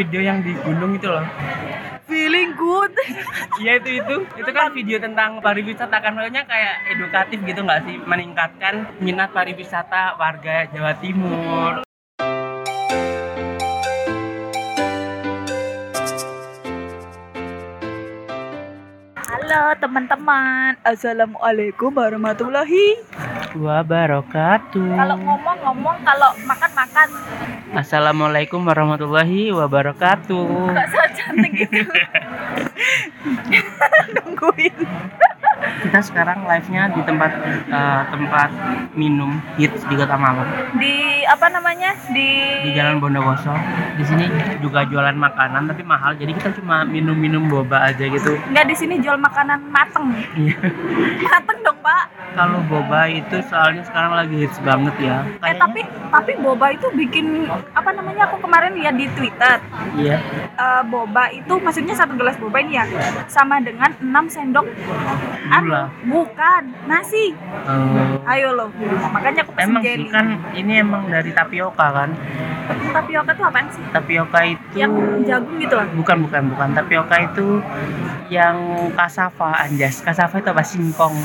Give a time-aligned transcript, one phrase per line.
[0.00, 1.20] video yang di gunung itu loh.
[2.08, 2.96] Feeling good.
[3.60, 4.16] Iya itu itu.
[4.40, 6.16] Itu kan video tentang pariwisata kan.
[6.16, 8.00] Makanya kayak edukatif gitu nggak sih?
[8.08, 11.84] Meningkatkan minat pariwisata warga Jawa Timur.
[19.50, 20.78] halo teman-teman.
[20.86, 23.02] Assalamualaikum warahmatullahi
[23.52, 24.88] Wabarakatuh.
[24.94, 27.08] kalau ngomong-ngomong kalau makan-makan
[27.72, 30.70] Assalamualaikum warahmatullahi wabarakatuh.
[30.70, 31.80] nggak so cantik gitu
[34.16, 34.74] nungguin
[35.60, 37.30] Kita sekarang live-nya di tempat
[37.68, 38.48] eh, tempat
[38.94, 42.28] minum hits di Kota Malang di apa namanya di
[42.60, 43.50] di Jalan Bondowoso.
[43.94, 44.24] Di sini
[44.58, 48.34] juga jualan makanan tapi mahal jadi kita cuma minum-minum boba aja gitu.
[48.46, 50.58] nggak di sini jual makanan mateng Iya.
[51.22, 55.18] mateng dong pak Kalau boba itu soalnya sekarang lagi hits banget ya.
[55.20, 55.80] eh Kayaknya- tapi
[56.10, 57.26] tapi boba itu bikin
[57.70, 59.58] apa namanya aku kemarin lihat di twitter
[59.94, 60.16] Iya.
[60.52, 62.84] eh, boba itu maksudnya satu gelas boba ini ya
[63.26, 64.66] sama dengan 6 sendok
[65.50, 65.90] Gula.
[66.02, 68.68] bukan nasi Eh, ayo loh
[69.10, 72.10] makanya aku pesen emang jelly sih kan ini emang dari tapioka kan.
[72.90, 74.92] tapioka tuh apaan sih Tapioka itu yang
[75.24, 77.58] jagung gitu lah bukan bukan bukan tapioka itu
[78.30, 78.54] yang
[78.94, 79.98] kasava anjas.
[80.00, 81.18] Kasava itu apa singkong.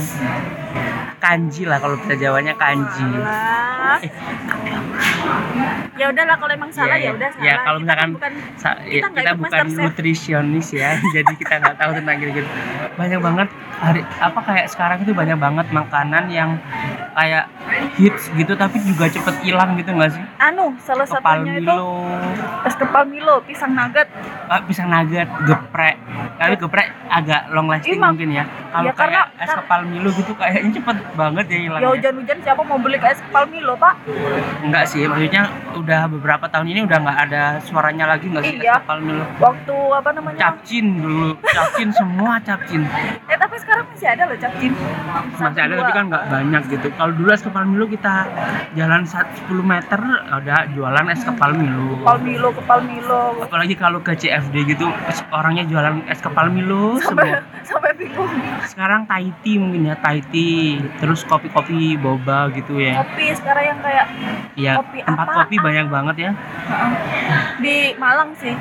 [1.26, 3.02] Kanji lah kalau kita jawanya kanji.
[3.18, 3.98] Alah.
[5.98, 7.38] ya udahlah kalau emang salah Iya, ya udah iya.
[7.42, 8.34] salah Ya, kalau Kita misalkan kan bukan
[8.86, 12.50] Kita ya, kita bukan nutrisionis ya, jadi kita nggak tahu tentang gitu-gitu.
[12.94, 16.56] Banyak banget hari apa kayak sekarang itu banyak banget makanan yang
[17.12, 17.48] kayak
[17.94, 20.24] hits gitu tapi juga cepet hilang gitu nggak sih?
[20.38, 21.88] anu salah Kepal satunya itu Milo,
[22.62, 24.08] es kepal Milo pisang nugget
[24.46, 25.96] ah, pisang nugget, geprek.
[26.36, 28.10] Tapi geprek agak long lasting Iya, Mak.
[28.12, 28.44] mungkin ya.
[28.70, 31.90] Kalau Ya, karena- kayak es kepal Milo gitu kayaknya cepet banget ya ya hilangnya.
[31.90, 33.94] hujan-hujan siapa mau beli es kepal Milo pak
[34.62, 38.74] Enggak sih, maksudnya udah beberapa tahun ini udah nggak ada suaranya lagi nggak sih Iya.
[38.74, 39.24] es kepal Milo.
[39.38, 42.84] waktu apa namanya Capcin dulu, capcin semua capcin.
[43.26, 44.72] eh tapi sekarang masih ada loh capcin
[45.36, 46.88] masih ada tapi kan nggak banyak gitu.
[46.92, 48.16] Kalau dulu es kepal Milo kita
[48.74, 51.98] jalan sat- 10 meter ada jualan es kepal Milo.
[51.98, 53.24] Kepal Milo kepal Milo.
[53.42, 54.86] Apalagi kalau ke CFD gitu
[55.30, 57.26] orangnya jualan es kepal Milo semua.
[57.26, 57.30] sampai
[57.68, 58.30] sampai bingung.
[58.64, 63.02] Sekarang Thai tea mungkin ya Thai tea terus kopi-kopi boba gitu ya.
[63.02, 64.06] Kopi sekarang yang kayak
[64.56, 65.38] ya Kopi tempat apaan?
[65.42, 66.32] kopi banyak banget ya.
[67.58, 68.54] Di Malang sih.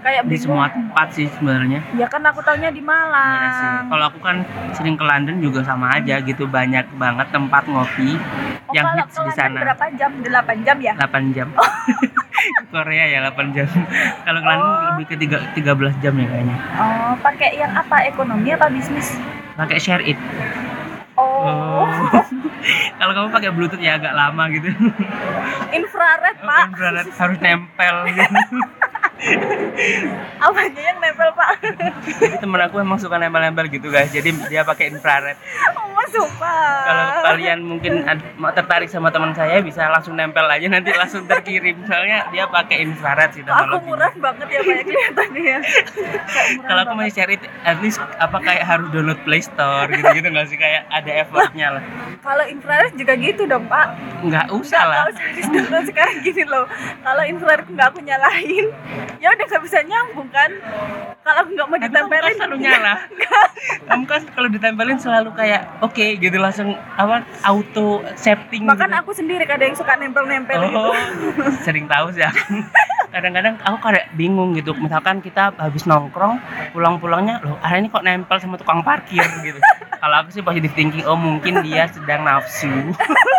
[0.00, 1.82] Kayak di semua tempat sih sebenarnya.
[1.94, 3.42] Ya kan aku taunya di Malang.
[3.42, 3.88] Iya.
[3.88, 4.35] Kalau aku kan
[4.72, 8.18] sering ke London juga sama aja gitu banyak banget tempat ngopi
[8.66, 9.58] Oh, yang kalau hits di sana.
[9.62, 11.48] berapa jam 8 jam ya 8 jam.
[12.74, 13.68] Korea ya 8 jam.
[14.20, 14.82] Kalau ke London Oh.
[14.92, 16.56] lebih ke tiga- 13 jam ya kayaknya.
[16.76, 19.14] oh pakai yang apa ekonomi apa bisnis
[19.54, 20.18] Pakai share it.
[21.14, 21.86] oh,
[22.98, 24.66] Kalau kamu pakai bluetooth ya agak lama gitu.
[25.70, 28.34] infrared Oh, pak infrared harus nempel gitu.
[30.44, 31.56] apanya yang nempel pak
[32.36, 34.12] temen aku emang suka nempel-nempel gitu guys.
[34.12, 35.40] Jadi dia pakai infrared.
[35.80, 36.84] oh sumpah.
[36.86, 38.06] Kalau kalian mungkin
[38.54, 41.82] tertarik sama teman saya bisa langsung nempel aja nanti langsung terkirim.
[41.86, 45.42] Soalnya dia pakai infrared sih aku murah banget ya kayak kelihatannya.
[45.42, 45.58] Ya
[46.66, 50.46] kalau aku masih share it at least apa kayak harus download Play Store gitu-gitu nggak
[50.50, 50.58] sih?
[50.58, 51.82] Kayak ada effortnya lah.
[52.20, 53.94] Kalau infrared juga gitu dong pak.
[54.22, 54.96] Nggak usah lah.
[55.06, 56.64] Kalau serius dulu sekarang gini loh.
[57.02, 58.66] Kalau infrared nggak aku nyalain
[59.16, 60.50] ya udah nggak bisa nyambung kan
[61.26, 62.94] kalau nggak mau ditempelin kan selalu nyala.
[63.90, 69.00] kamu kan kalau ditempelin selalu kayak oke gitu langsung apa auto setting bahkan gitu.
[69.02, 70.78] aku sendiri kadang yang suka nempel-nempel gitu.
[70.78, 70.94] Oh
[71.66, 72.62] sering tahu sih aku.
[73.16, 74.76] Kadang-kadang aku kayak bingung gitu.
[74.76, 76.36] Misalkan kita habis nongkrong
[76.76, 79.58] pulang-pulangnya loh hari ini kok nempel sama tukang parkir gitu.
[80.02, 82.70] Kalau aku sih positive thinking oh mungkin dia sedang nafsu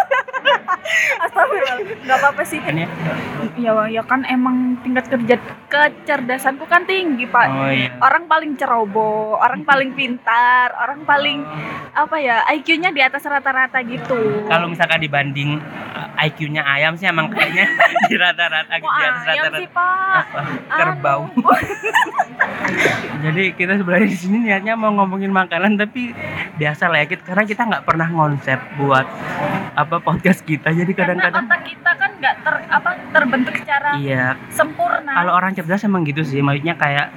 [2.06, 2.60] nggak apa-apa sih.
[2.62, 2.90] Kan ya
[3.58, 5.36] ya ya kan emang tingkat kerja
[5.70, 7.48] kecerdasanku kan tinggi pak.
[7.48, 7.94] Oh iya.
[8.02, 11.46] Orang paling ceroboh orang paling pintar orang paling
[11.98, 14.46] apa ya IQ-nya di atas rata-rata gitu.
[14.50, 15.62] Kalau misalkan dibanding
[16.18, 17.70] IQ-nya ayam sih emang kayaknya
[18.10, 19.58] di rata-rata Kok di atas rata-rata.
[19.62, 20.24] sih pak?
[20.26, 20.40] Apa?
[20.74, 21.22] Kerbau.
[23.26, 26.14] Jadi kita sebenarnya di sini niatnya mau ngomongin makanan tapi
[26.58, 29.06] biasa lah ya kita, karena kita nggak pernah konsep buat
[29.78, 30.74] apa podcast kita.
[30.74, 34.34] Jadi karena kadang-kadang otak kita kan nggak ter apa terbentuk secara iya.
[34.50, 35.12] sempurna.
[35.14, 36.42] Kalau orang cerdas emang gitu sih.
[36.42, 37.08] Maksudnya kayak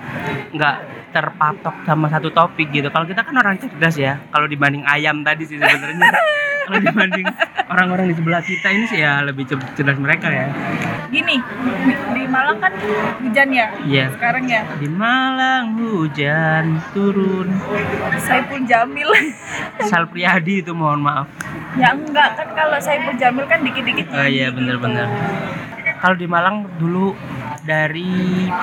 [0.53, 0.77] nggak
[1.11, 2.89] terpatok sama satu topik gitu.
[2.93, 6.13] Kalau kita kan orang cerdas ya kalau dibanding ayam tadi sih sebenarnya
[6.71, 7.27] kalau dibanding
[7.67, 10.47] orang-orang di sebelah kita ini sih ya lebih cer- cerdas mereka ya.
[11.11, 11.43] Gini
[12.15, 12.71] di Malang kan
[13.19, 13.75] hujan ya?
[13.83, 14.15] Iya.
[14.15, 14.63] Sekarang ya?
[14.79, 17.51] Di Malang hujan turun.
[18.23, 19.11] Saipul Jamil.
[19.83, 21.27] Sal Priadi itu mohon maaf.
[21.75, 24.63] Ya enggak kan kalau Saipul Jamil kan dikit-dikit oh iya gitu.
[26.01, 27.13] Kalau di Malang dulu
[27.61, 28.09] dari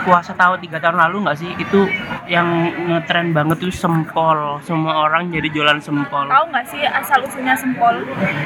[0.02, 1.86] puasa tahun tiga tahun lalu nggak sih itu
[2.26, 2.50] yang
[2.90, 7.94] ngetren banget tuh sempol semua orang jadi jualan sempol Tahu nggak sih asal usulnya sempol?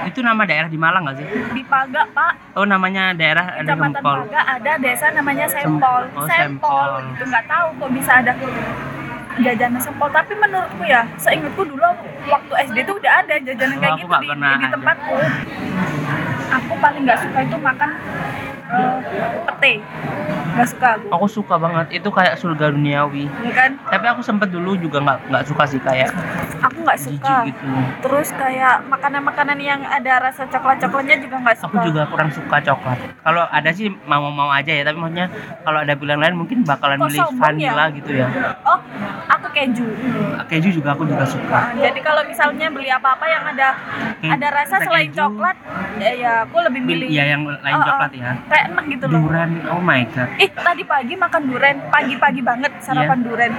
[0.04, 2.60] itu nama daerah di Malang nggak sih Di Paga, Pak.
[2.60, 6.02] oh namanya daerah ada Kecamatan sempol Paga ada desa namanya Sempol.
[6.12, 6.30] oh, sempol.
[6.30, 6.92] Sempol.
[7.10, 8.32] Gitu nggak tahu kok bisa ada
[9.40, 11.88] jajanan sempol tapi menurutku ya seingatku dulu
[12.28, 14.28] waktu SD tuh udah ada jajanan Oh, kayak gitu di,
[14.60, 15.16] di tempatku
[16.52, 17.90] aku paling nggak suka itu makan
[19.48, 19.74] pete.
[20.52, 21.06] Nggak suka aku.
[21.10, 21.86] Aku suka banget.
[21.94, 23.24] Itu kayak surga duniawi.
[23.42, 23.72] Ya kan?
[23.88, 26.12] Tapi aku sempet dulu juga nggak nggak suka sih kayak
[26.60, 27.36] aku nggak suka.
[27.48, 27.68] gitu.
[28.02, 31.72] Terus kayak makanan-makanan yang ada rasa coklat-coklatnya juga nggak suka.
[31.72, 32.98] aku juga kurang suka coklat.
[33.22, 35.28] Kalau ada sih mau mau aja ya tapi maksudnya
[35.64, 37.96] kalau ada pilihan lain mungkin bakalan Kok milih sombong vanilla ya?
[37.96, 38.28] gitu ya.
[38.66, 38.80] Oh
[39.32, 39.88] aku keju.
[40.48, 41.72] Keju juga aku juga suka.
[41.74, 43.70] Jadi kalau misalnya beli apa-apa yang ada
[44.22, 45.18] Hmm, ada rasa rasa selain keju.
[45.18, 45.58] coklat
[45.98, 47.86] ya, ya aku lebih milih ya yang lain Oh, oh.
[47.86, 51.78] coklat ya kayak enak gitu loh durian oh my god Ih, tadi pagi makan duren,
[51.90, 53.26] pagi-pagi banget sarapan Iya.
[53.26, 53.52] duren.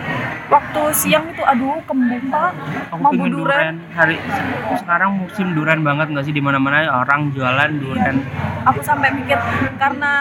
[0.49, 2.50] Waktu siang itu aduh kembung, Pak.
[2.90, 3.31] aku Mau duren.
[3.31, 4.17] durian hari
[4.75, 8.17] sekarang musim durian banget nggak sih di mana mana orang jualan durian
[8.62, 9.34] Aku sampai mikir
[9.76, 10.12] karena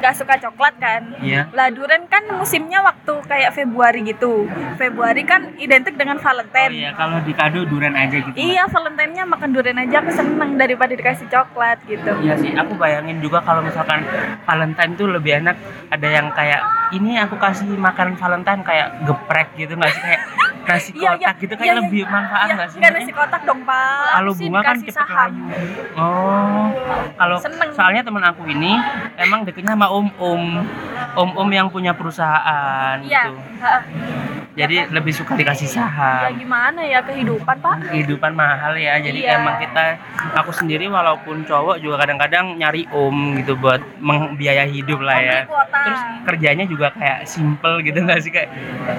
[0.00, 1.12] gak suka coklat kan.
[1.20, 1.44] Iya.
[1.52, 4.48] Lah duren kan musimnya waktu kayak Februari gitu.
[4.74, 6.72] Februari kan identik dengan oh Valentine.
[6.72, 10.92] iya kalau di kado durian aja gitu Iya, Valentine-nya makan durian aja aku seneng daripada
[10.92, 11.51] dikasih coklat
[11.86, 12.10] gitu.
[12.24, 14.04] Iya sih, aku bayangin juga kalau misalkan
[14.44, 15.56] Valentine tuh lebih enak
[15.92, 16.60] ada yang kayak
[16.92, 20.22] ini aku kasih makan Valentine kayak geprek gitu nggak sih kayak
[20.64, 21.80] nasi Iya, iya, kotak gitu kayak iya, iya.
[21.80, 22.78] lebih manfaat Iya, nggak sih?
[22.78, 24.06] nggak nasi kotak dong, Pak.
[24.12, 25.16] Kalau bunga kan cepet saham.
[25.16, 25.44] layu.
[25.94, 26.66] Oh,
[27.14, 27.36] kalau
[27.70, 28.72] soalnya temen aku ini
[29.16, 30.62] emang deketnya sama om-om,
[31.14, 33.22] om-om yang punya perusahaan Iya.
[33.28, 33.32] gitu.
[33.58, 33.74] ha.
[34.52, 36.36] Jadi lebih suka dikasih Ya saham.
[36.36, 37.88] gimana ya kehidupan, Pak?
[37.88, 39.40] kehidupan mahal ya jadi Iya.
[39.40, 39.96] emang kita
[40.34, 46.00] aku sendiri walaupun cowok juga kadang-kadang nyari om gitu buat membiaya hidup lah ya terus
[46.22, 48.52] kerjanya juga kayak simple gitu nggak sih kayak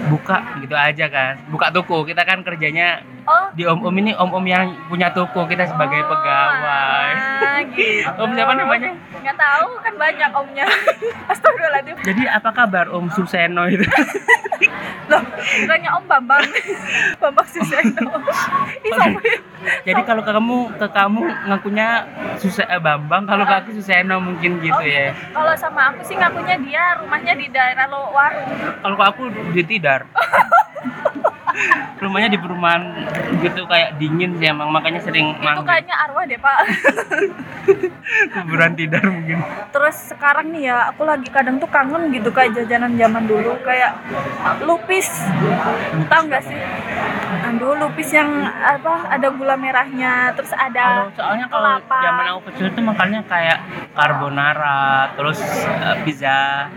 [0.09, 4.27] buka gitu aja kan buka toko kita kan kerjanya Oh, di om om ini om
[4.27, 7.15] om yang punya toko kita sebagai Oh, pegawai
[7.71, 8.19] gitu.
[8.19, 10.65] om siapa namanya Nggak tahu kan banyak omnya.
[11.31, 11.95] Astagfirullahaladzim.
[12.03, 13.87] jadi apa kabar om Suseno itu
[15.03, 16.43] Loh, bukannya Om Bambang.
[17.17, 18.07] Bambang Suseno.
[19.83, 21.87] Jadi kalau ke kamu ke kamu ngakunya
[22.35, 26.15] Susah eh, Bambang kalau ke aku Suseno mungkin gitu Oh, ya Kalau sama aku sih
[26.15, 28.47] ngakunya dia rumahnya di daerah Lowarung.
[28.79, 29.21] kalau ke aku
[29.51, 30.03] di tidar
[32.01, 32.83] rumahnya di perumahan
[33.39, 36.57] gitu kayak dingin sih emang makanya sering Itu manggung kayaknya arwah deh, Pak.
[38.33, 39.39] kuburan tidar mungkin
[39.71, 43.95] Terus sekarang nih ya, aku lagi kadang tuh kangen gitu kayak jajanan zaman dulu kayak
[44.63, 45.07] lupis.
[46.11, 46.59] Tahu nggak sih?
[47.53, 49.07] Aduh, lupis yang apa?
[49.09, 53.59] Ada gula merahnya, terus ada soalnya kalau zaman aku kecil tuh makannya kayak
[53.93, 56.67] carbonara terus eh, pizza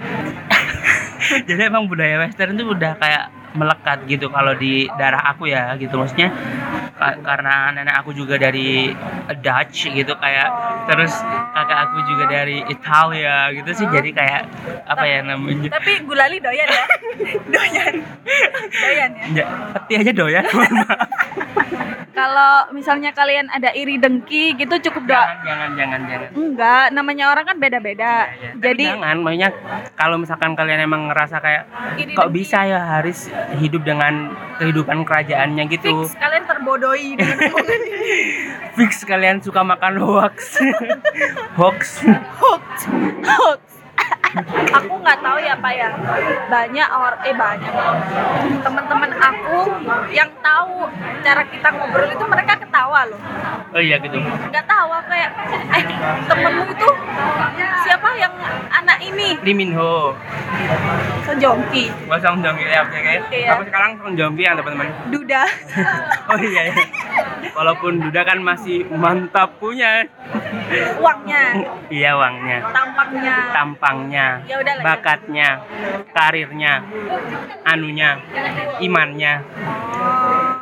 [1.48, 3.24] jadi emang budaya western tuh udah kayak
[3.56, 6.30] melekat gitu kalau di darah aku ya gitu maksudnya
[6.94, 8.92] ka- karena nenek aku juga dari
[9.40, 10.48] Dutch gitu kayak
[10.86, 11.12] terus
[11.52, 14.42] kakak aku juga dari Italia gitu sih jadi kayak
[14.86, 16.84] apa ya namanya Tapi gulali doyan ya?
[17.54, 17.94] doyan.
[18.70, 19.24] doyan ya.
[19.34, 19.44] Ya,
[19.74, 20.44] peti aja doyan.
[22.16, 25.20] Kalau misalnya kalian ada iri dengki gitu cukup doa.
[25.20, 28.24] jangan jangan jangan jangan Enggak, namanya orang kan beda-beda.
[28.24, 28.50] Ya, ya.
[28.50, 29.50] Tapi Jadi jangan maksudnya
[29.92, 31.62] kalau misalkan kalian emang ngerasa kayak
[31.96, 32.34] Iri kok dengki.
[32.34, 37.36] bisa ya Haris hidup dengan kehidupan kerajaannya gitu fix kalian terbodohi dengan
[38.72, 40.56] fix kalian suka makan hoax
[41.60, 42.00] hoax
[42.40, 42.64] hoax
[43.22, 43.60] hoax
[44.72, 45.88] aku nggak tahu ya pak ya.
[46.50, 47.72] Banyak orang eh banyak.
[48.60, 49.58] Teman-teman aku
[50.12, 50.88] yang tahu
[51.24, 53.20] cara kita ngobrol itu mereka ketawa loh.
[53.72, 54.16] Oh iya gitu.
[54.20, 55.30] Nggak tahu kayak
[55.72, 55.84] eh
[56.28, 56.88] temenmu itu
[57.86, 58.34] siapa yang
[58.72, 59.28] anak ini?
[59.40, 60.12] Lee Min Ho.
[61.26, 63.14] Sejongki Gak Song Joong Ki ya oke oke.
[63.34, 63.48] Iya.
[63.58, 64.86] tapi sekarang Song yang teman-teman.
[65.10, 65.42] Duda.
[66.26, 66.74] Oh iya iya
[67.56, 70.04] walaupun Duda kan masih mantap punya.
[71.00, 71.42] Uangnya.
[71.88, 72.58] Iya uangnya.
[72.74, 73.36] Tampangnya.
[73.54, 74.84] Tampangnya Ya udah lah, ya.
[74.84, 75.48] bakatnya
[76.12, 76.72] karirnya
[77.64, 78.18] anunya
[78.82, 79.34] imannya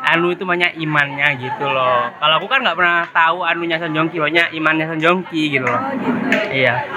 [0.05, 2.13] anu itu banyak imannya gitu loh.
[2.21, 5.51] Kalau aku kan nggak pernah tahu anunya Son Joong Ki pokoknya imannya Son Joong Ki
[5.51, 5.81] gitu loh.
[5.81, 6.19] Oh gitu.
[6.55, 6.75] Iya.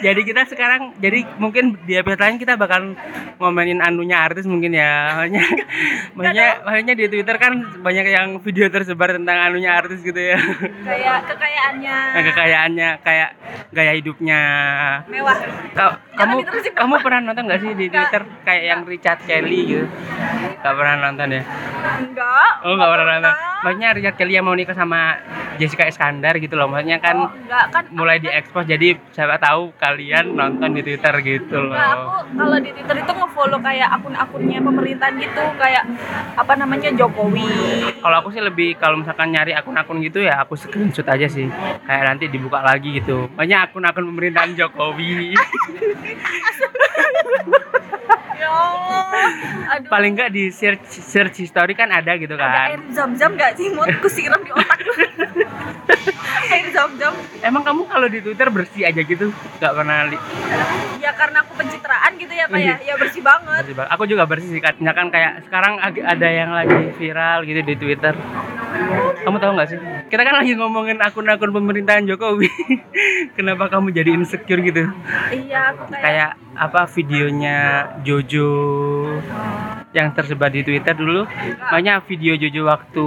[0.00, 2.94] Jadi kita sekarang jadi mungkin di episode lain kita bakal
[3.42, 5.20] ngomenin anunya artis mungkin ya.
[5.20, 5.44] Maksudnya
[6.16, 10.38] maksudnya, maksudnya di Twitter kan banyak yang video tersebar tentang anunya artis gitu ya.
[10.86, 11.98] Kayak kekayaannya.
[12.14, 13.30] Nah, kekayaannya kayak
[13.74, 14.40] gaya hidupnya.
[15.10, 15.36] Mewah.
[15.74, 17.90] Ka- kamu kamu pernah nonton nggak sih di.
[17.90, 19.86] Twitter kayak yang Richard Kelly gitu
[20.60, 21.42] Gak pernah nonton ya?
[22.00, 22.50] Enggak.
[22.62, 23.34] Oh nggak pernah nonton.
[23.60, 25.16] Maksudnya Richard Kelly yang mau nikah sama
[25.56, 26.64] Jessica Iskandar gitu loh.
[26.64, 31.56] Maksudnya Oh, kan enggak kan mulai diekspos jadi siapa tahu kalian nonton di Twitter gitu
[31.60, 31.72] loh.
[31.72, 35.82] Enggak, aku kalau di Twitter itu nge-follow kayak akun-akunnya pemerintahan gitu, kayak
[36.34, 37.48] apa namanya Jokowi.
[38.00, 41.48] Kalau aku sih lebih kalau misalkan nyari akun-akun gitu ya aku screenshot aja sih.
[41.84, 43.28] Kayak nanti dibuka lagi gitu.
[43.32, 45.36] Banyak akun-akun pemerintahan Jokowi.
[48.50, 49.04] Allah.
[49.70, 49.88] Aduh.
[49.88, 52.66] Paling nggak di search search history kan ada gitu ada kan.
[52.68, 53.70] air zam-zam gak sih?
[53.70, 54.78] Mau aku siram di otak.
[56.52, 57.14] air zam-zam.
[57.40, 59.30] Emang kamu kalau di Twitter bersih aja gitu?
[59.30, 60.22] Nggak pernah li-
[61.00, 62.64] Ya karena aku pencitraan gitu ya, Pak ya.
[62.76, 62.76] Iya.
[62.84, 63.62] Ya bersih banget.
[63.64, 63.90] bersih banget.
[63.94, 64.60] Aku juga bersih sih.
[64.60, 68.14] Katanya kan kayak sekarang ada yang lagi viral gitu di Twitter.
[69.20, 69.78] Kamu tahu nggak sih?
[70.08, 72.48] Kita kan lagi ngomongin akun-akun pemerintahan Jokowi.
[73.36, 74.88] Kenapa kamu jadi insecure gitu?
[75.30, 76.30] Iya, aku kayak, Kayak
[76.60, 78.52] apa videonya Jojo
[79.90, 81.26] yang tersebar di Twitter dulu.
[81.72, 83.06] Banyak video Jojo waktu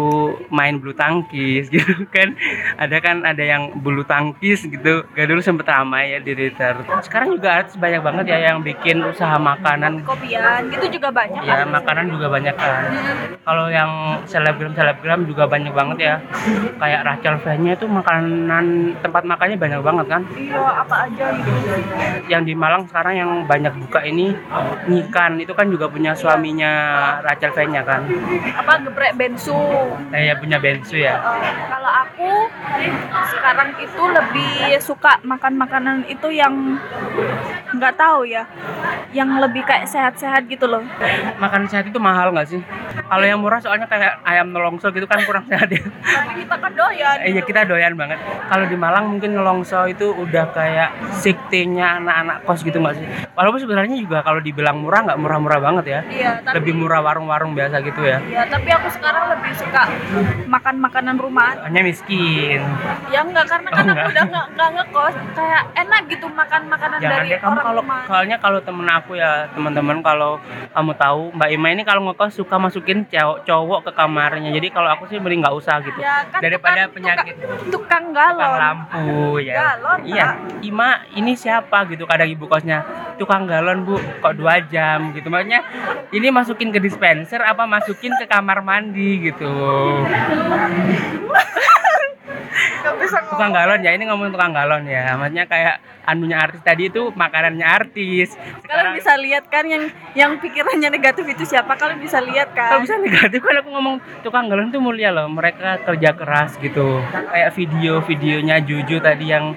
[0.51, 2.35] main bulu tangkis gitu kan.
[2.75, 5.07] Ada kan ada yang bulu tangkis gitu.
[5.15, 6.75] Gak dulu sempet ramai ya di Twitter.
[7.05, 10.03] Sekarang juga artis banyak banget ya yang bikin usaha makanan.
[10.03, 11.69] Kopian gitu juga banyak ya kan.
[11.71, 12.83] makanan juga banyak kan.
[13.43, 16.15] Kalau yang selebgram selebgram juga banyak banget ya.
[16.81, 18.65] Kayak Rachel V-nya itu makanan
[18.99, 20.21] tempat makannya banyak banget kan.
[20.35, 21.51] Iya, apa aja gitu.
[22.27, 24.35] yang di Malang sekarang yang banyak buka ini
[24.89, 26.71] Nikan itu kan juga punya suaminya
[27.23, 28.03] Rachel V-nya kan?
[28.59, 29.55] Apa geprek bensu.
[30.11, 31.17] kayak punya Bensu ya.
[31.19, 32.29] Eh, kalau aku
[33.33, 36.79] sekarang itu lebih suka makan makanan itu yang
[37.73, 38.43] nggak tahu ya
[39.13, 40.83] yang lebih kayak sehat-sehat gitu loh.
[41.39, 42.61] Makan sehat itu mahal nggak sih
[43.03, 46.71] kalau yang murah soalnya kayak ayam nelongso gitu kan kurang sehat ya tapi kita kan
[46.71, 47.47] doyan Iya gitu.
[47.47, 48.17] kita doyan banget.
[48.43, 53.05] Kalau di Malang mungkin nelongso itu udah kayak siktinya anak-anak kos gitu nggak sih?
[53.31, 55.99] Walaupun sebenarnya juga kalau dibilang murah nggak murah-murah banget ya.
[56.05, 58.19] iya tapi Lebih murah warung-warung biasa gitu ya.
[58.21, 59.81] Iya, tapi aku sekarang lebih suka
[60.45, 61.55] makan makanan rumahan.
[61.63, 62.61] Hanya miskin.
[63.07, 64.07] Ya enggak karena Oh, kan aku enggak.
[64.11, 67.81] udah enggak enggak ngekos, kayak enak gitu makan makanan Jangan dari deh kamu orang kalau
[68.03, 70.31] soalnya kalau temen aku ya teman-teman kalau
[70.69, 74.49] kamu tahu Mbak Ima ini kalau ngekos suka masukin cowok cowok ke kamarnya.
[74.51, 75.95] Jadi kalau aku sih mending nggak usah gitu.
[75.97, 78.35] Ya kan Daripada tukang- penyakit tukang, tukang galon.
[78.35, 79.07] tukang lampu
[79.39, 79.55] ya.
[79.55, 80.27] Galon, iya,
[80.59, 82.83] Ima ini siapa gitu kadang ibu kosnya
[83.15, 85.61] tukang galon bu kok dua jam gitu makanya
[86.11, 89.47] ini masukin ke dispenser apa masukin ke kamar mandi gitu
[93.01, 95.17] Tukang galon ya ini ngomong tukang galon ya.
[95.17, 98.35] Maksudnya kayak anunya artis tadi itu makanannya artis.
[98.67, 101.79] Kalian bisa lihat kan yang yang pikirannya negatif itu siapa?
[101.79, 102.85] Kalian bisa lihat kalau kan?
[102.85, 105.27] bisa negatif kan aku ngomong tukang galon itu mulia loh.
[105.31, 106.99] Mereka kerja keras gitu.
[107.09, 109.55] Kayak video-videonya Juju tadi yang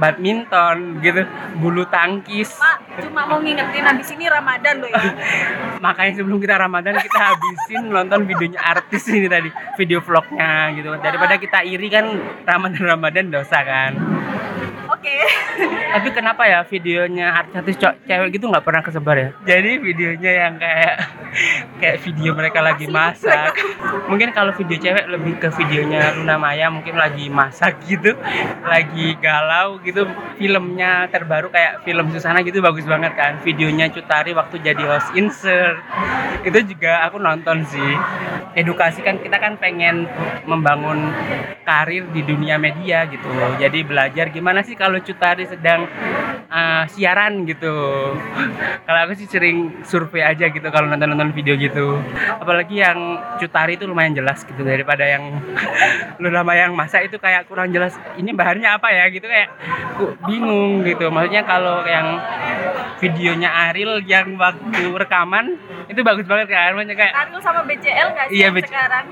[0.00, 1.28] badminton gitu.
[1.60, 2.56] Bulu tangkis.
[2.56, 5.02] Pak, cuma mau ngingetin habis ini Ramadan loh ya.
[5.84, 9.48] makanya sebelum kita Ramadan kita habisin nonton videonya artis ini tadi.
[9.76, 10.90] Video vlognya gitu.
[11.00, 12.06] Daripada kita iri kan
[12.56, 13.92] Ramadan Ramadan dosa kan.
[15.96, 19.28] Tapi kenapa ya videonya artis co- cewek gitu nggak pernah kesebar ya?
[19.48, 20.96] Jadi videonya yang kayak
[21.80, 23.56] kayak video mereka lagi masak.
[24.10, 28.14] mungkin kalau video cewek lebih ke videonya Luna Maya mungkin lagi masak gitu
[28.66, 30.06] lagi galau gitu
[30.36, 33.40] filmnya terbaru kayak film Susana gitu bagus banget kan.
[33.40, 35.80] Videonya Cutari waktu jadi host insert.
[36.44, 37.92] Itu juga aku nonton sih.
[38.56, 40.08] Edukasi kan kita kan pengen
[40.48, 41.12] membangun
[41.66, 43.28] karir di dunia media gitu.
[43.60, 45.86] Jadi belajar gimana sih kalau Cutari sedang
[46.46, 47.70] uh, siaran gitu.
[48.82, 52.02] Kalau aku sih sering survei aja gitu kalau nonton nonton video gitu.
[52.36, 52.98] Apalagi yang
[53.36, 55.38] Cutari itu lumayan jelas gitu daripada yang
[56.20, 59.04] lu nama yang masak itu kayak kurang jelas ini bahannya apa ya?
[59.08, 59.48] gitu kayak
[60.22, 61.06] bingung gitu.
[61.06, 62.18] Maksudnya kalau yang
[62.96, 65.54] videonya Ariel yang waktu rekaman
[65.86, 66.74] itu bagus banget kan?
[66.74, 69.04] Maksudnya kayak Ariel sama BCL nggak sih Iya, BC- sekarang?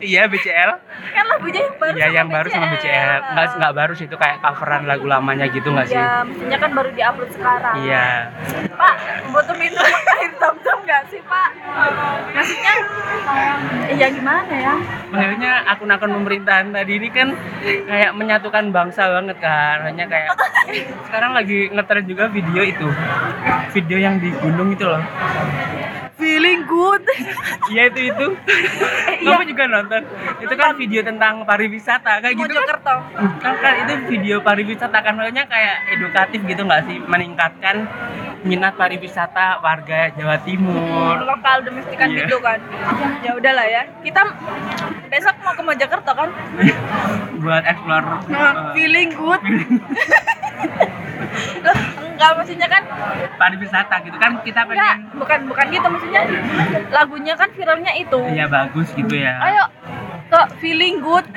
[0.00, 0.70] iya BCL
[1.10, 4.16] Kan lagunya yang baru Iya sama yang baru sama BCL nggak nggak baru sih itu
[4.16, 7.74] kayak coveran lagu lamanya gitu nggak sih Ya, mestinya kan baru diupload sekarang.
[7.82, 8.30] iya
[8.70, 8.94] Pak,
[9.28, 9.82] butuh minum
[10.14, 11.50] air zam-zam nggak sih, Pak?
[12.30, 12.74] Maksudnya,
[13.92, 14.74] ya gimana ya?
[15.10, 17.28] Maksudnya akun-akun pemerintahan tadi ini kan
[17.60, 20.30] kayak menyatukan bangsa banget kan hanya kayak
[21.06, 22.86] sekarang lagi ngetren juga video itu
[23.70, 25.02] video yang di gunung itu loh
[26.20, 27.00] Feeling good.
[27.72, 28.26] iya itu itu
[29.20, 30.02] kamu juga nonton
[30.38, 32.96] itu kan video tentang pariwisata kayak gitu kan Mojokerto.
[33.38, 37.88] kan, kan itu video pariwisata kan maksudnya kayak edukatif gitu nggak sih meningkatkan
[38.40, 42.24] minat pariwisata warga Jawa Timur lokal domestikan Iya.
[42.24, 42.58] gitu kan.
[43.20, 43.82] Ya udahlah ya.
[44.00, 44.22] Kita
[45.06, 46.28] besok mau ke Mojokerto kan?
[47.40, 49.40] buat explore Nah, eh, feeling good.
[52.20, 52.82] Enggak maksudnya kan
[53.40, 54.16] pariwisata gitu.
[54.20, 55.86] Kan kita enggak pengen bukan bukan gitu.
[55.88, 56.22] Maksudnya
[56.92, 58.20] lagunya kan viralnya itu.
[58.36, 59.40] Ya bagus gitu ya.
[59.40, 59.64] Ayo
[60.30, 61.26] ke feeling good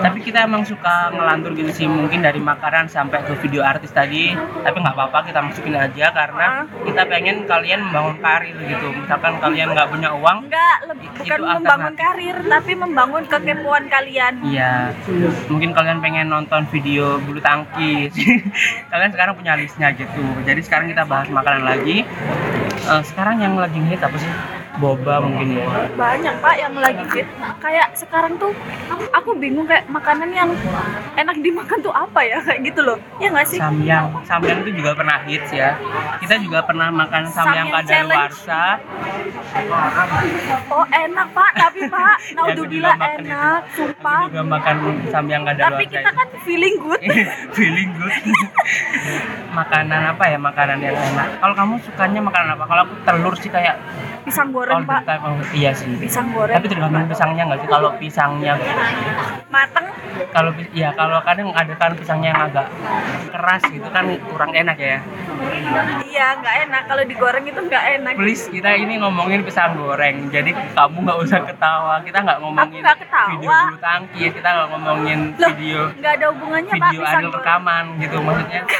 [0.00, 4.32] tapi kita emang suka ngelantur gitu sih mungkin dari makanan sampai ke video artis tadi
[4.36, 9.72] tapi nggak apa-apa kita masukin aja karena kita pengen kalian membangun karir gitu misalkan kalian
[9.72, 10.38] nggak punya uang
[10.90, 14.96] lebih bukan membangun karir tapi membangun kekepoan kalian Iya,
[15.46, 18.14] mungkin kalian pengen nonton video bulu tangkis.
[18.90, 20.24] kalian sekarang punya listnya gitu.
[20.46, 22.02] Jadi sekarang kita bahas makanan lagi.
[22.80, 24.59] Eh, sekarang yang lagi hit apa sih?
[24.80, 25.68] Boba mungkin ya.
[25.92, 27.28] banyak pak yang lagi hit
[27.60, 28.48] kayak sekarang tuh
[29.12, 30.48] aku bingung kayak makanan yang
[31.14, 34.96] enak dimakan tuh apa ya kayak gitu loh ya nggak sih Samyang, samyang itu juga
[34.96, 35.76] pernah hits ya.
[36.16, 38.62] Kita juga pernah makan samyang Samyang kadaluarsa.
[40.70, 43.28] oh enak pak tapi pak naudzubillah makan itu.
[43.28, 44.74] enak Aku sumpah juga makan
[45.06, 45.90] samyang tapi kadaluarsa.
[45.92, 47.00] kita kan feeling good
[47.56, 48.14] feeling good.
[49.58, 51.28] makanan apa ya makanan yang enak?
[51.36, 52.64] Kalau kamu sukanya makanan apa?
[52.64, 53.76] Kalau aku telur sih kayak
[54.22, 55.02] pisang all goreng the pak?
[55.06, 55.22] time.
[55.26, 55.90] Oh, iya sih.
[55.98, 57.68] pisang goreng tapi tergantung pisangnya nggak sih?
[57.68, 58.52] Kalau pisangnya
[59.50, 59.86] mateng?
[60.30, 62.66] Kalau ya kalau kadang ada kan pisangnya yang agak
[63.34, 64.98] keras gitu kan kurang enak ya.
[66.06, 66.82] Iya nggak enak.
[66.86, 68.12] Kalau digoreng itu nggak enak.
[68.14, 70.30] Please kita ini ngomongin pisang goreng.
[70.30, 71.94] Jadi kamu nggak usah ketawa.
[72.04, 73.30] Kita nggak ngomongin ketawa.
[73.34, 74.30] video bulu tangkis.
[74.36, 77.42] Kita nggak ngomongin Loh, video nggak ada hubungannya pak video pisang adil goreng.
[77.42, 78.62] rekaman gitu maksudnya.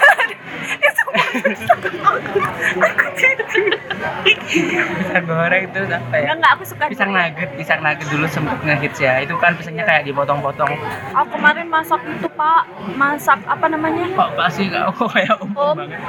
[4.51, 6.25] Pisang goreng itu apa ya?
[6.29, 7.33] Nggak nggak aku suka pisang durian.
[7.33, 9.13] nugget pisang nugget dulu sempet ngehits ya.
[9.25, 10.73] Itu kan pisangnya kayak dipotong-potong.
[11.17, 12.63] Aku kemarin masak itu pak.
[12.99, 14.05] Masak apa namanya?
[14.13, 15.77] Kok pasti kok kayak umum om.
[15.79, 16.01] banget.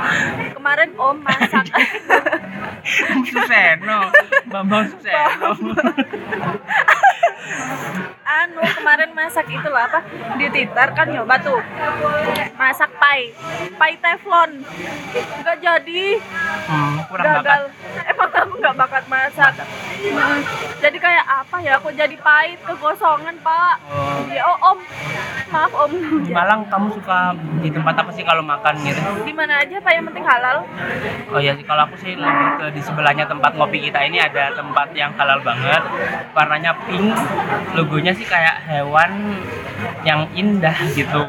[0.57, 1.65] Kemarin om masak.
[3.31, 4.09] Suseno,
[4.49, 5.53] Bambang Suseno.
[8.31, 9.99] anu kemarin masak itu lah apa?
[10.39, 11.59] Di Twitter kan nyoba tuh.
[12.55, 13.35] Masak pai.
[13.75, 14.63] Pai teflon.
[15.43, 16.03] Nggak jadi.
[16.67, 17.61] Hmm, kurang gagal.
[17.67, 18.09] bakat.
[18.11, 19.53] emang kamu nggak bakat masak?
[20.81, 21.77] Jadi kayak apa ya?
[21.77, 23.75] Kok jadi pahit kegosongan pak.
[23.91, 24.25] Oh.
[24.31, 24.79] ya oh om.
[25.51, 25.91] Maaf om.
[26.23, 29.01] Di Malang kamu suka di tempat apa sih kalau makan gitu?
[29.27, 30.63] di mana aja pak yang penting halal?
[31.35, 31.65] Oh sih.
[31.67, 35.43] Kalau aku sih lebih ke di sebelahnya tempat ngopi kita ini ada tempat yang halal
[35.43, 35.83] banget.
[36.31, 37.13] Warnanya pink,
[37.75, 39.37] logonya sih kayak hewan
[40.01, 41.25] yang indah gitu.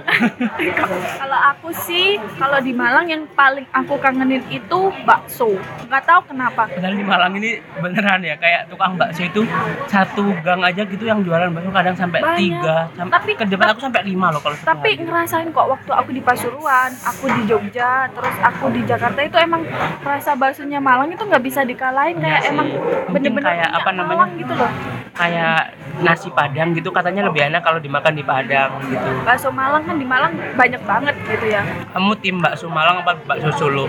[1.21, 2.05] kalau aku sih
[2.37, 7.33] kalau di Malang yang paling aku kangenin itu bakso nggak tahu kenapa Padahal di Malang
[7.35, 9.45] ini beneran ya kayak tukang bakso itu
[9.87, 12.39] satu gang aja gitu yang jualan bakso kadang sampai Banyak.
[12.39, 15.03] tiga, sampai Tapi- ke depan aku sampai lima loh kalau tapi hari.
[15.03, 19.65] ngerasain kok waktu aku di Pasuruan aku di Jogja terus aku di Jakarta itu emang
[20.01, 22.51] rasa baksonya Malang itu nggak bisa dikalahin kayak sih.
[22.51, 22.69] emang
[23.09, 24.11] bener-bener kayak apa namanya?
[24.13, 24.71] Malang gitu loh
[25.12, 29.09] kayak nasi padang gitu katanya lebih enak kalau dimakan di Padang gitu.
[29.22, 31.61] bakso Malang kan di Malang banyak banget gitu ya
[31.92, 33.87] Kamu tim bakso Malang apa bakso Solo?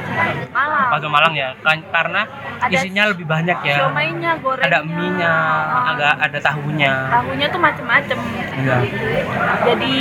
[0.51, 2.27] Malang Bakso Malang ya, kan karena
[2.59, 3.75] Ada isinya lebih banyak ya.
[3.79, 6.93] siomainya gorengnya Ada mie-nya, ah, agak ada tahunya.
[7.09, 8.17] tahunya tuh macem-macem
[8.53, 8.77] Iya.
[9.63, 9.95] jadi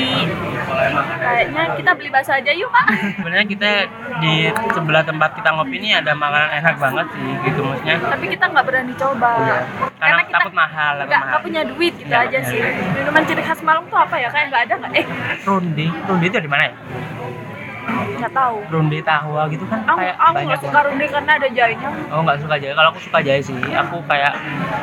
[0.75, 3.71] kayaknya kita beli bakso aja yuk pak Sebenarnya kita
[4.19, 4.35] di
[4.71, 7.97] sebelah tempat kita ngopi ini ada makanan enak banget sih gitu maksudnya.
[8.03, 9.59] tapi kita nggak berani coba Iya.
[9.63, 11.29] Karena Karena kita takut mahal, nggak mahal.
[11.29, 12.49] nggak punya duit gitu Iya, aja iya.
[12.49, 12.61] sih
[12.93, 15.07] minuman ciri khas Malang tuh apa ya kayak nggak ada nggak eh
[15.43, 16.75] Ronde, ronde itu di mana ya?
[18.23, 21.91] Nggak tahu Ronde tahua gitu kan aku kayak aku banyak suka runde karena ada jahenya
[22.13, 22.77] Oh nggak suka jahe.
[22.77, 23.57] Kalau aku suka jahe sih.
[23.57, 24.37] Aku kayak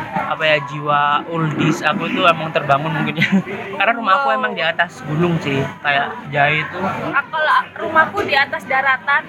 [0.09, 1.85] apa ya jiwa oldies.
[1.85, 3.29] Aku itu emang terbangun mungkin ya.
[3.77, 5.61] Karena rumah aku emang di atas gunung sih.
[5.85, 6.79] Kayak jahe itu.
[7.13, 9.21] Ah, kalau rumahku di atas daratan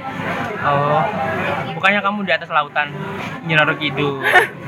[0.61, 1.01] Oh,
[1.73, 2.93] bukannya kamu di atas lautan
[3.45, 4.21] Nyinoro Kidul.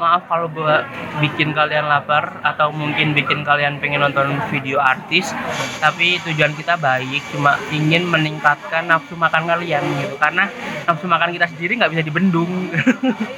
[0.00, 0.86] Maaf kalau gua
[1.20, 5.34] bikin kalian lapar atau mungkin bikin kalian pengen nonton video artis,
[5.82, 10.16] tapi tujuan kita baik, cuma ingin meningkatkan nafsu makan kalian gitu.
[10.16, 10.48] Karena
[10.88, 12.72] nafsu makan kita sendiri nggak bisa dibendung.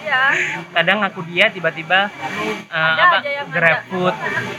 [0.07, 0.35] iya
[0.77, 2.09] kadang aku dia tiba-tiba
[2.71, 3.55] uh, Ada apa yang ada.
[3.55, 4.15] GrabFood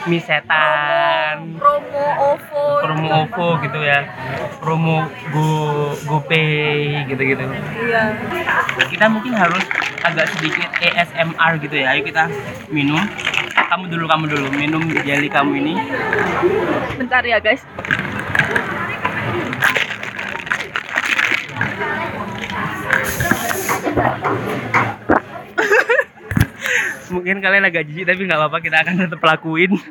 [0.09, 3.99] mie setan promo OVO promo OVO gitu ya
[4.59, 4.97] promo
[5.33, 5.47] Go
[6.07, 7.45] GoPay gitu-gitu
[7.83, 8.15] iya
[8.89, 9.63] kita mungkin harus
[10.03, 10.69] agak sedikit
[11.33, 11.97] ASMR gitu ya.
[11.97, 12.29] Ayo kita
[12.69, 13.01] minum.
[13.53, 14.47] Kamu dulu kamu dulu.
[14.53, 15.73] Minum jelly kamu ini.
[16.97, 17.63] Bentar ya guys.
[27.13, 28.57] Mungkin kalian agak jijik tapi nggak apa-apa.
[28.61, 29.71] Kita akan tetap lakuin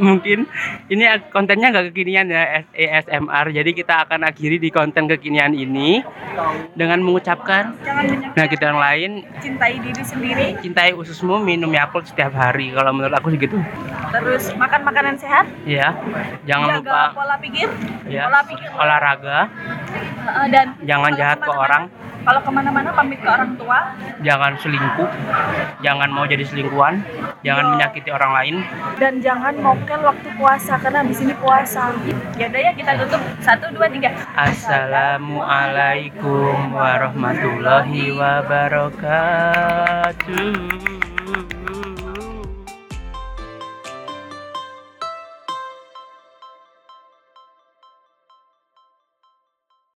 [0.00, 0.48] mungkin
[0.88, 6.00] ini kontennya nggak kekinian ya ASMR jadi kita akan akhiri di konten kekinian ini
[6.74, 7.76] dengan mengucapkan
[8.32, 10.46] nah kita yang lain cintai diri sendiri.
[10.58, 13.60] cintai ususmu minum Yakult setiap hari kalau menurut aku segitu
[14.10, 15.46] Terus makan makanan sehat.
[15.62, 15.94] ya
[16.42, 17.68] jangan jaga lupa pola pikir.
[18.08, 18.68] ya Pola pikir.
[18.74, 19.38] olahraga
[20.20, 21.88] Uh, dan Jangan jahat ke orang.
[22.20, 23.96] Kalau ke mana-mana pamit ke orang tua.
[24.20, 25.08] jangan selingkuh
[25.80, 27.00] jangan mau jadi selingkuhan
[27.40, 27.72] jangan Yo.
[27.72, 28.60] menyakiti orang lain
[29.00, 31.96] dan jangan mokel waktu puasa karena di sini puasa.
[32.36, 34.12] Ya udah ya kita tutup satu dua tiga.
[34.36, 39.40] Assalamualaikum warahmatullahi wabarakatuh